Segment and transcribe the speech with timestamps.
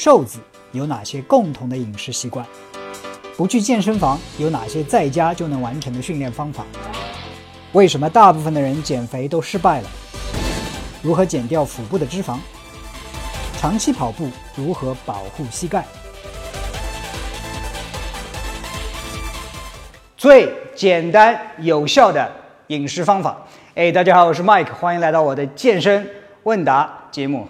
[0.00, 0.38] 瘦子
[0.70, 2.46] 有哪些共同的饮食习惯？
[3.36, 6.64] 不去健身房有哪些在家就能完成的训练方法？
[7.72, 9.90] 为什么大部分的人减肥都失败了？
[11.02, 12.38] 如何减掉腹部的脂肪？
[13.58, 15.84] 长期跑步如何保护膝盖？
[20.16, 22.30] 最简单有效的
[22.68, 23.36] 饮食方法。
[23.74, 26.08] 哎，大家好，我是 Mike，欢迎来到我的健身
[26.44, 27.48] 问答节目。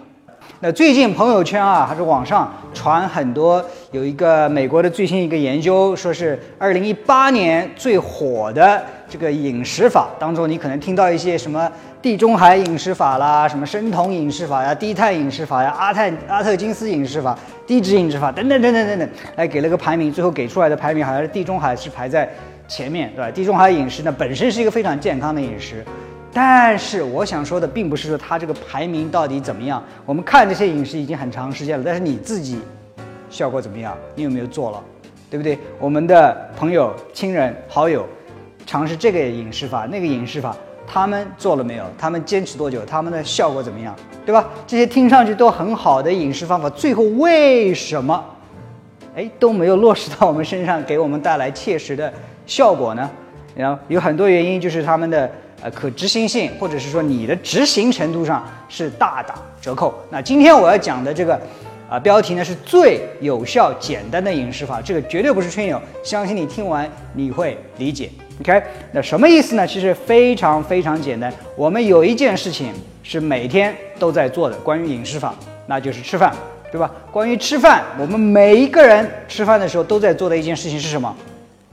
[0.61, 22.29] 那最近朋友圈啊，还是网上传很多，有一个美国的最新一个研究，说是二零一八年最火的这个饮食法当中，你可能听到一些什么地中海饮食法啦，什么生酮饮食法呀、低碳饮食法呀、阿泰阿特金斯饮食法、低脂饮食法等等等等等等，来给了个排名，最后给出来的排名好像是地中海是排在
[22.67, 23.31] 前面，对吧？
[23.31, 25.85] 地中海饮食呢本身是一个非常健康的饮食。
[26.31, 32.59] 但是我想说的并不是说它这个排名到底怎么样，我们看这些饮食已经很长时间了，但是你自己
[33.31, 33.97] 效果怎么样？
[34.13, 34.83] 你有没有做了，
[35.29, 35.57] 对不对？
[35.79, 38.05] 我们的朋友、亲人、好友
[38.65, 40.55] 尝试这个饮食法、那个饮食法，
[40.85, 41.85] 他们做了没有？
[41.97, 42.85] 他们坚持多久？
[42.85, 43.95] 他们的效果怎么样？
[44.23, 44.47] 对吧？
[44.67, 48.23] 这些听上去都很好的饮食方法，最后为什么
[49.15, 52.13] 哎都没有落实到我们身上， 给我们带来切实的
[52.45, 53.09] 效果呢？
[53.55, 55.29] 然后有很多原因，就是他们的。
[55.61, 59.93] 呃，可执行性，或者是说你的执行程度上是大打折扣。
[60.09, 61.39] 那今天我要讲的这个，
[61.89, 68.09] 啊，标题呢是最有效、简单的饮食法，这个绝对不是吹牛，相信你听完你会理解。
[68.41, 68.61] OK，
[68.93, 69.67] 那什么意思呢？
[69.67, 72.73] 其实非常非常简单，我们有一件事情
[73.03, 75.35] 是每天都在做的，关于饮食法，
[75.67, 76.33] 那就是吃饭，
[76.71, 76.89] 对吧？
[77.11, 81.13] 关于吃饭，我们每一个人吃饭的时候都在做的一件事情是什么？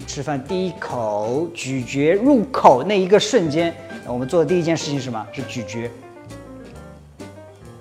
[0.04, 3.74] 吃饭第一口咀嚼入口那一个瞬间，
[4.06, 5.26] 我们做的第一件事情是什么？
[5.32, 5.90] 是咀嚼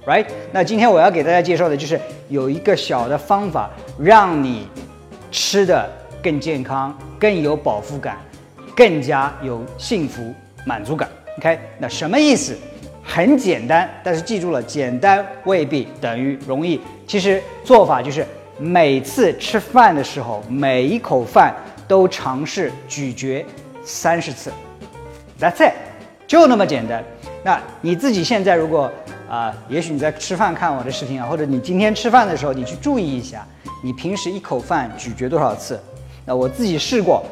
[0.05, 0.25] ，right？
[0.51, 1.99] 那今天我要给大家介绍的就是
[2.29, 4.67] 有一个小的方法，让你
[5.31, 5.89] 吃的
[6.23, 8.17] 更健康、更有饱腹感、
[8.75, 10.33] 更加有幸福
[10.65, 11.09] 满足感。
[11.37, 11.59] OK？
[11.77, 12.55] 那什么意思？
[13.03, 16.81] 很简单，但是记住了，简单未必等于容易。
[17.05, 18.25] 其实做法就是
[18.57, 21.53] 每次吃饭的时候，每一口饭。
[21.87, 23.45] 都尝试咀嚼
[23.83, 24.51] 三十次
[25.39, 25.73] ，That's it，
[26.27, 27.03] 就那么简单。
[27.43, 28.91] 那你自己现在如果
[29.29, 33.45] 啊，也许你在吃饭看我的视频啊，或者你今天吃饭的时候，你去注意一下，
[33.83, 35.79] 你平时一口饭咀嚼多少次？
[36.25, 37.23] 那我自己试过，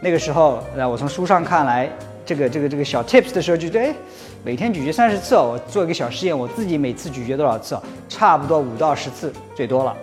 [0.00, 1.90] 那个时候，那我从书上看来，
[2.24, 3.94] 这个这个这个小 tips 的时候，就觉得哎，
[4.42, 7.74] 每天咀嚼三十次哦，我做一个小试验，我自己每次咀嚼多少次？
[7.74, 9.94] 哦差不多五到十次最多了，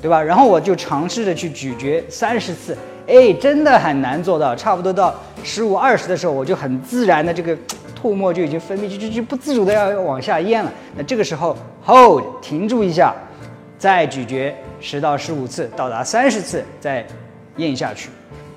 [0.00, 0.22] 对吧？
[0.22, 2.74] 然后我就尝试着去咀嚼三十次。
[3.06, 4.56] 哎，真的很难做到。
[4.56, 7.56] 差不多到十五二十的时候，我就很自然的这个
[8.00, 10.72] 唾沫就已经分泌，就就就不自主的要往下咽了。
[10.96, 13.14] 那这个时候 hold 停住一下，
[13.78, 17.06] 再咀嚼十到十五次，到达三十次再
[17.56, 18.10] 咽下去。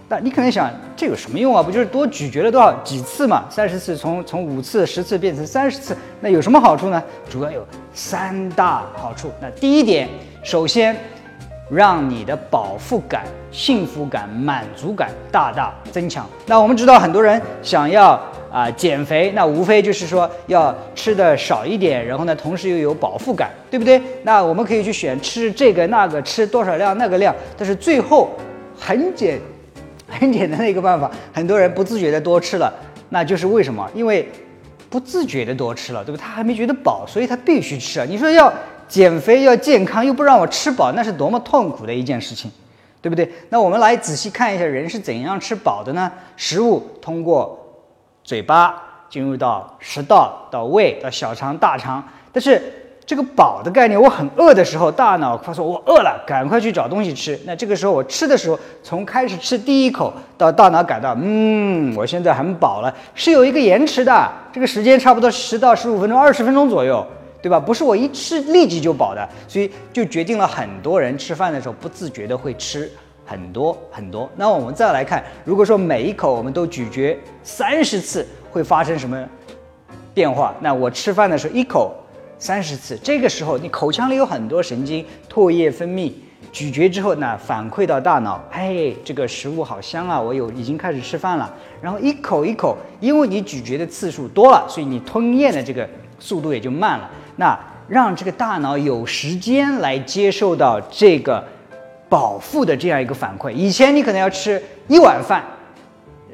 [0.10, 1.62] 那你可能想，这有什么用啊？
[1.62, 3.44] 不就是多咀嚼了多少几次嘛？
[3.50, 7.04] 三十次从从五次十次变成三十次，那有什么好处呢？
[7.30, 9.30] 主要有三大好处。
[9.42, 10.08] 那第一点，
[10.44, 10.96] 首先。
[11.70, 16.26] 让你的饱腹感、幸福感、满足感大大增强。
[16.46, 18.20] 那我们知道，很多人想要
[18.50, 24.02] 啊减肥，那无非就是说要吃的少一点，然后呢，同时又有饱腹感，对不对？
[24.24, 28.32] 那我们可以去选吃这个那个，吃多少量那个量，但是最后
[28.80, 29.38] 很简
[30.08, 32.74] 很简单的一个办法，很多人不自觉的多吃了，
[33.10, 33.86] 那就是为什么？
[33.94, 34.30] 因为
[34.90, 36.24] 不自觉的多吃了，对不对？
[36.24, 38.06] 他还没觉得饱，所以他必须吃啊。
[38.08, 38.54] 你说要。
[38.88, 42.52] 减肥要健康，又不让我吃饱，那是多么痛苦的一件事情，
[43.02, 43.30] 对不对？
[43.50, 46.12] 那我们来仔细看一下，人是怎样吃饱的呢？
[46.36, 47.58] 食物通过
[48.24, 52.04] 嘴巴进入到食道，到胃，到小肠、大肠。
[52.32, 52.62] 但是
[53.06, 57.40] 这个饱的概念，我很饿的时候，大脑他说我饿了，赶快去找东西吃。
[57.46, 67.06] 那这个时候我吃的时候，从开始吃第一口到大脑感到，嗯，我现在很饱了，是有一个延迟的，这个时间差不多十到十五分钟、二十分钟左右。
[67.48, 67.58] 对吧？
[67.58, 72.92] 不是我一吃立即就饱的，所以就决定了很多人吃饭的时候不自觉的会吃
[73.26, 74.30] 很多很多。
[74.36, 79.18] 那我们再来看，如果说每一口我们都咀嚼三十次，会发生什么
[80.14, 80.54] 变化？
[80.60, 81.96] 那我吃饭的时候一口
[82.38, 86.12] 三十次，这个时候你口腔里有很多神经，唾液分泌，
[86.52, 91.50] 咀嚼之后呢反馈到大脑，哎，这个食物好香啊，我有已经开始吃饭了。
[91.82, 95.88] 然后一口一口，因为你咀嚼的次数多了，所以你吞咽的这个
[96.20, 97.10] 速度也就慢了。
[97.38, 97.58] 那
[97.88, 101.42] 让这个大脑有时间来接受到这个
[102.10, 103.52] 饱腹的这样一个反馈。
[103.52, 105.42] 以前你可能要吃一碗饭，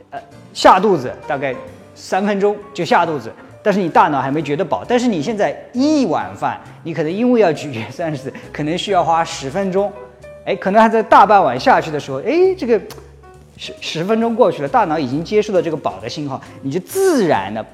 [0.09, 0.19] 呃，
[0.51, 1.53] 下肚子大概
[1.93, 3.31] 三分钟就下肚子。
[3.61, 4.83] 但是你大脑还没觉得饱。
[4.85, 9.89] 但是你现在一碗饭，你可能因为要咀嚼三十次，可能需要花十分钟。
[10.45, 12.77] 哎，可能还在大半碗下去的时候，哎，这个
[13.55, 17.65] 十十分钟过去了，大脑已经接受了这个饱的信号，你就自然的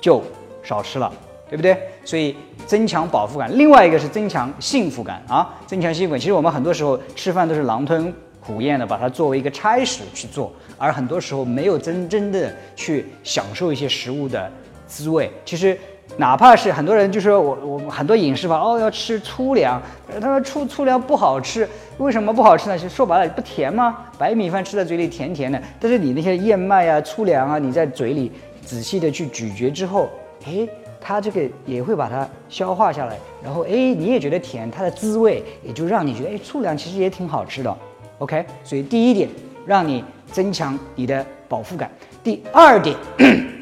[0.00, 0.20] 就
[0.64, 1.12] 少吃了，
[1.48, 1.78] 对不对？
[2.04, 2.34] 所以
[2.70, 6.20] 增强饱腹感，另外一个是增强幸福感啊，增强幸福感。
[6.20, 14.48] 其实我们很多时候吃饭都是狼吞虎咽的，把它作为一个差事去做，而很多时候没有真正的去享受一些食物的
[14.86, 15.28] 滋味。
[15.44, 15.76] 其实。
[16.16, 19.80] 哪怕是很多人就说我我很多饮食法哦要吃粗粮，
[20.20, 21.66] 他说粗粗粮不好吃，
[21.98, 22.76] 为什么不好吃呢？
[22.76, 23.96] 其实说白了不甜吗？
[24.18, 30.10] 白米饭吃在嘴里甜甜的，但是你那些燕麦啊粗粮啊，你在嘴里仔细的去咀嚼之后，
[30.44, 30.68] 哎，
[31.00, 37.76] 它这个也会把它消化下来，然后哎你也觉得甜，它的滋味也就让你觉得哎粗粮其实也挺好吃的。
[38.18, 39.28] OK，所以第一点
[39.66, 41.90] 让你增强你的饱腹感，
[42.22, 42.96] 第二点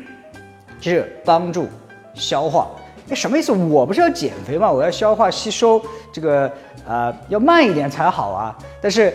[0.80, 1.66] 就是帮助。
[2.14, 2.68] 消化，
[3.08, 3.52] 哎，什么意思？
[3.52, 4.68] 我不是要减肥吗？
[4.68, 5.80] 我要消化吸收，
[6.12, 6.50] 这个
[6.84, 8.58] 呃要慢一点才好啊。
[8.80, 9.14] 但是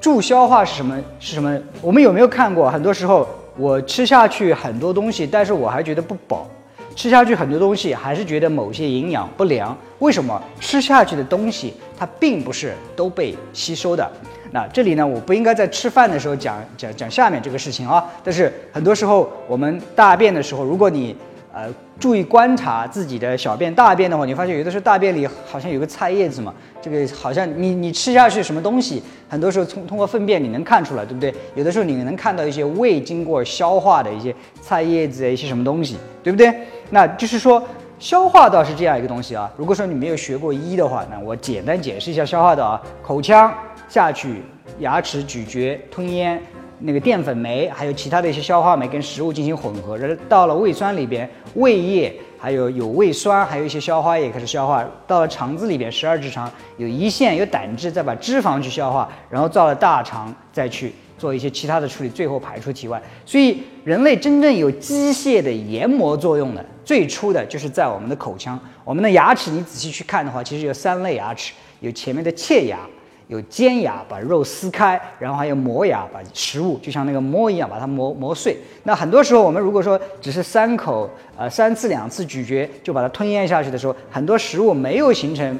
[0.00, 0.96] 助消化是什么？
[1.18, 1.58] 是什么？
[1.80, 2.70] 我们有没有看过？
[2.70, 6.46] 很多时候我吃下去很多东西，但是我还觉得不饱，
[6.94, 9.76] 吃下去很多东西还是觉得某些营养不良。
[9.98, 10.40] 为什么？
[10.60, 14.10] 吃下去的东西它并不是都被吸收的。
[14.50, 18.04] 那这里呢，我不应该在吃饭的时候讲讲讲下面这个事情啊。
[18.22, 21.16] 但是很多时候我们大便的时候，如果你
[21.54, 21.68] 呃，
[22.00, 31.34] 注意观察自己的小便、大便的话，你发现有的时候大便里好像有个菜叶子嘛，这个好像你你吃下去什么东西，很多时候通通过粪便你能看出来，对不对？
[31.54, 36.50] 有的时候你能看到一些未经过消化的一些菜叶子、一些什么东西，对不对？
[36.88, 37.62] 那就是说
[37.98, 39.52] 消化道是这样一个东西啊。
[39.58, 43.52] 如果说你没有学过医的话，那我简单解释一下消化道啊，口腔
[43.90, 44.42] 下去，
[44.78, 46.40] 牙齿咀嚼、吞咽。
[46.84, 63.00] 那个淀粉酶，还有其他的一些消化酶跟食物进行混合，然后到了胃酸里边，胃液还有有胃酸，还有一些消化液开始消化，到了肠子里边，十二指肠有胰腺有胆汁，再把脂肪去消化，然后到了大肠再去做一些其他的处理，最后排出体外。
[63.24, 72.78] 所以人类真正有机械的研磨作用的，最初的就是在我们的口腔，我们的牙齿，你仔细去看的话，其实有三类牙齿，有前面的切牙。
[73.28, 78.56] 有尖牙把肉撕开，然后还有磨牙把食物就像那个磨一样把它磨磨碎。
[78.82, 85.58] 那很多时候我们如果说只是三口呃三次两次咀嚼就把它吞咽下去的时候，很多食物没有形成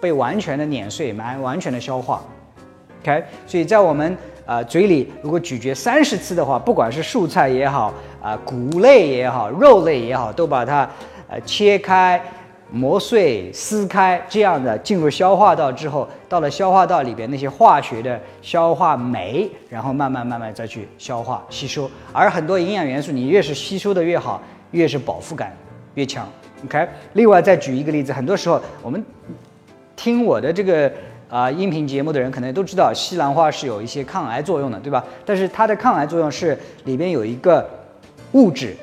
[0.00, 2.22] 被完全的碾碎，完完全的消化。
[3.02, 10.88] OK，所以在我们呃嘴里如果咀嚼三十次的话，不管是蔬菜也好啊谷类也好肉类也好，都把它
[11.28, 12.20] 呃切开。
[12.72, 21.90] 磨碎、撕开，这样的进入消化道之后，到了消化道里边那些化学的消化酶，然后慢慢慢慢再去消化吸收。
[22.12, 24.40] 而很多营养元素，你越是吸收的越好，
[24.70, 25.52] 越是饱腹感
[25.94, 26.28] 越强。
[26.64, 29.04] OK，另外再举一个例子，很多时候我们
[29.96, 30.92] 听我的这个
[31.28, 35.04] 啊音频节目的人，可能都知道西兰花是有一些抗癌作用的，对吧？
[35.26, 37.68] 但是它的抗癌作用是里边有一个
[38.32, 38.76] 物质。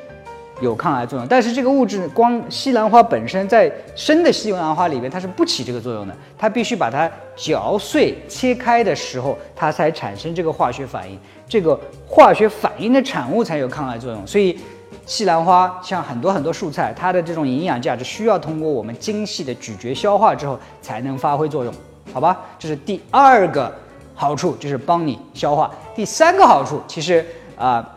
[0.59, 14.25] 有抗癌作用，但是这个物质光西兰花本身在生的西兰花里边它是不起这个作用的，它必须把它嚼碎切开的时候，它才产生这个化学反应，这个化学反应的产物才有抗癌作用。
[14.25, 14.57] 所以
[15.05, 21.71] 西兰花像很多很多蔬菜，它的这种营养价值需要通过我们精细的咀嚼消化之后才能发挥作用，
[22.11, 22.39] 好吧？
[22.57, 23.71] 这是第二个
[24.15, 25.71] 好处，就是帮你消化。
[25.95, 27.23] 第三个好处其实
[27.55, 27.87] 啊，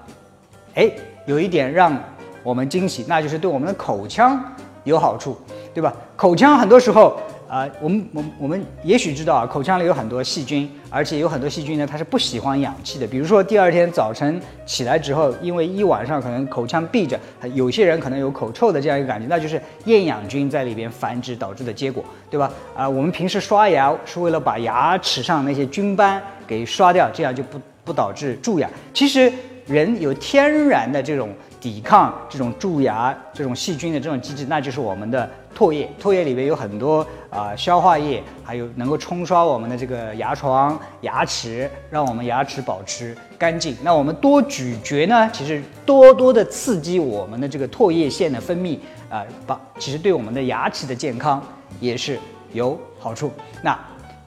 [0.75, 0.90] 哎，
[1.25, 1.99] 有一点让。
[2.43, 4.43] 我们惊喜，那就是对我们的口腔
[4.85, 5.37] 有好处，
[5.75, 5.93] 对吧？
[6.17, 7.19] 口腔很多时候
[7.49, 13.07] 啊，我们我我们也许知道啊，口腔里有很多细菌，而且有很多细菌呢，它是不喜欢氧气的。
[13.07, 17.19] 比如说第二天早晨起来之后，因为一晚上可能口腔闭着，
[17.55, 22.51] 有些人可能有口臭的这样一个感觉，那就是厌氧菌在里边繁殖导致的结果，对吧？
[22.75, 28.71] 啊，我们平时刷牙是为了把牙齿上那些菌斑给刷掉，这样就不不导致蛀牙。
[28.95, 29.33] 其实
[29.67, 31.29] 人有天然的这种。
[31.61, 35.90] 抵抗这种蛀牙、这种细菌的这种机制，那就是我们的唾液。
[36.00, 43.76] 唾液里面有很多啊消化液，还有能够冲刷我们的这个牙床、牙齿，让我们牙齿保持干净。
[43.83, 48.79] 那我们多咀嚼呢，其实多多的刺激我们的这个唾液腺的分泌
[49.11, 51.43] 啊，把其实对我们的牙齿的健康
[51.79, 52.19] 也是
[52.52, 53.31] 有好处。
[53.62, 53.79] 那。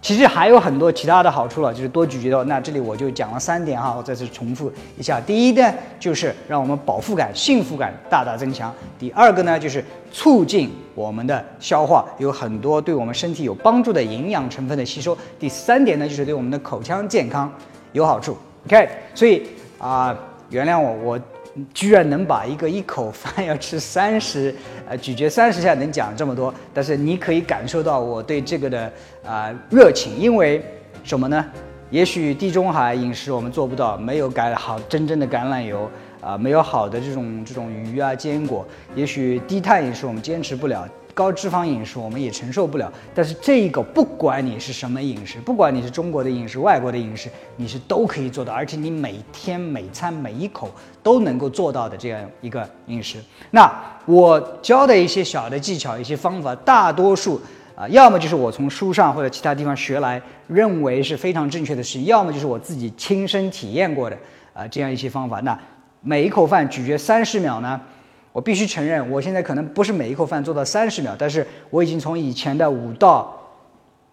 [0.04, 2.44] 其实还有很多其他的好处了，就是多咀嚼的。
[2.44, 5.18] 那这里我就讲了三点哈，我再次重复一下。
[5.22, 8.70] 第一呢，就是让我们饱腹感、幸福感大大增强；
[9.00, 9.82] 第二个呢，就是
[10.12, 17.50] 促进我们的消化，有很多对我们身体有帮助的营养成分的吸收；第三点呢，就是对我们的口腔健康
[17.94, 18.38] 有好处。
[18.68, 19.48] OK，所以
[19.80, 20.14] 啊，
[20.50, 21.20] 原谅我，我
[21.74, 24.54] 居然能把一个一口饭要吃三十，
[24.90, 28.92] 呃，咀嚼三十下能讲这么多，但是你可以感受到我对这个的
[29.26, 30.64] 啊热情，因为
[31.04, 31.46] 什么呢？
[31.92, 35.88] 也许地中海饮食我们做不到，没有改好真正的橄榄油
[36.22, 40.88] 啊，没有好的这种这种鱼啊坚果，也许低碳饮食我们坚持不了。
[41.14, 50.72] 高脂肪饮食我们也承受不了，但是这一个不管你是什么饮食，不管你是中国的饮食、外国的饮食，你是都可以做到，而且你每天每餐每一口
[51.04, 53.20] 都能够做到的这样一个饮食。
[53.52, 53.72] 那
[54.06, 57.40] 我教的一些小的技巧、一些方法，大多数
[57.76, 64.18] 啊，要么就是我从书上或者其他地方学来，认为是非常正确的事情，要么就是我自己亲身体验过的
[64.54, 65.40] 啊，这样一些方法。
[65.42, 65.58] 那
[66.02, 67.80] 每一口饭咀嚼三十秒呢？
[68.34, 73.32] 我必须承认，我现在可能不是每一口饭做到三十秒，但是我已经从以前的五到，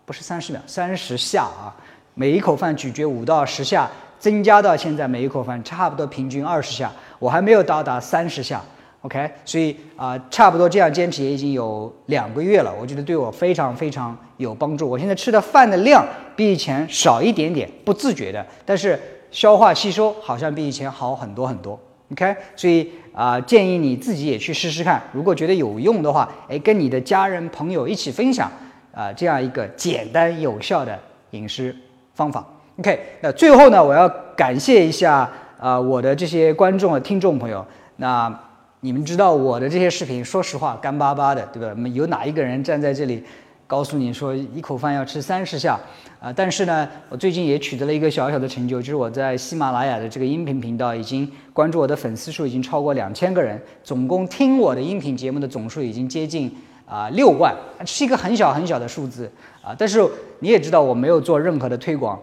[0.04, 1.74] 不是三十秒，三十下啊，
[2.12, 8.60] 每一口饭咀嚼五到十下，增加到现在每一口饭差不多平均二十下，我还没有到达三十下
[9.00, 14.86] ，OK，所以啊，差不多这样坚持也已经有两个月了，我觉得对我非常非常有帮助。
[14.86, 19.00] 我现在吃的饭的量比以前少一点点，不自觉的，但是
[19.30, 21.80] 消化吸收好像比以前好很多很多。
[22.12, 25.00] OK，所以啊，建议你自己也去试试看。
[25.12, 28.50] 如果觉得有用的话，哎，跟你的家人朋友一起分享
[28.92, 30.98] 啊，这样一个简单有效的
[31.30, 31.74] 饮食
[32.14, 32.44] 方法。
[32.78, 37.64] OK，那最后呢，我要感谢一下啊，我的这些观众和听众朋友。
[37.96, 38.34] 那
[38.80, 41.74] 你们知道我的这些视频，说实话干巴巴的，对吧？
[41.92, 43.22] 有哪一个人站在这里？
[43.70, 45.78] 告诉你说一口饭要吃三十下，
[46.18, 56.52] 啊，但是呢，我最近也取得了一个小小的成就，就是我在喜马拉雅的这个音频频道已经关注我的粉丝数已经超过两千个人，总共听我的音频节目的总数已经接近
[56.84, 57.54] 啊六万，
[57.86, 59.30] 是一个很小很小的数字
[59.62, 59.72] 啊。
[59.78, 60.04] 但是
[60.40, 62.18] 你也知道我没有做任何的推广，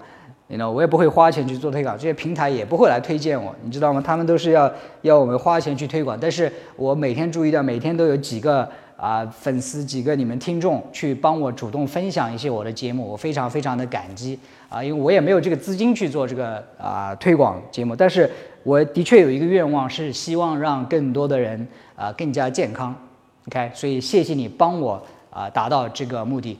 [0.48, 4.04] 你知道我也不会花钱去做推广，这些平台也不会来推荐我，你知道吗？
[4.06, 4.70] 他们都是要
[5.04, 8.70] 要我们花钱去推广，但是我每天注意到每天都有几个。
[8.98, 14.38] 啊，粉丝几个你们听众去帮我主动分享一些我的节目，我非常非常的感激
[14.68, 18.30] 啊，因为我也没有这个资金去做这个啊推广节目，但是
[18.64, 22.96] 我的确有一个愿望是希望让更多的人啊更加健康
[23.48, 26.58] ，OK，所以谢谢你帮我啊达到这个目的。